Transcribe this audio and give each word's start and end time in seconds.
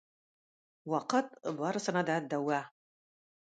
Вакыт 0.93 1.27
барысына 1.61 2.05
да 2.11 2.17
дәва. 2.35 2.61